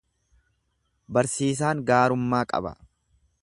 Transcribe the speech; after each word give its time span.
Barsiisaan 1.17 1.85
gaarummaa 1.91 2.41
qaba. 2.55 2.77